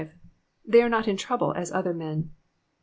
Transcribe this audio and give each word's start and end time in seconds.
''They 0.67 0.81
are 0.81 0.89
not 0.89 1.07
in 1.07 1.15
trovhle 1.15 1.55
as 1.55 1.71
other 1.71 1.93
men.'' 1.93 2.31